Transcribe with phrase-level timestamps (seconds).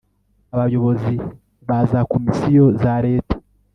[0.53, 1.13] Abayobozi
[1.67, 3.35] ba za Komisiyo za leta